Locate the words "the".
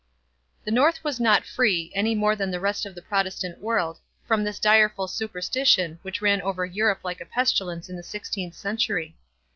0.63-0.71, 2.49-2.59, 2.95-3.03, 7.97-8.01